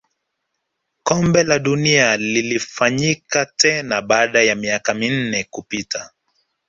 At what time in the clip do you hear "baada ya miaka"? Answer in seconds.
4.01-4.93